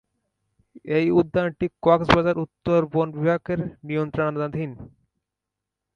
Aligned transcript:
এ 0.91 0.99
উদ্যানটি 1.19 1.65
কক্সবাজার 1.83 2.37
উত্তর 2.45 2.79
বন 2.93 3.07
বিভাগের 3.15 3.59
নিয়ন্ত্রণাধীন। 3.87 4.71